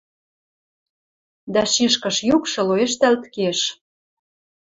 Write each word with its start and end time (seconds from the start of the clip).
дӓ 1.53 1.63
шишкыш 1.73 2.17
юкшы 2.35 2.61
лоэштӓлт 2.67 3.23
кеш. 3.35 3.59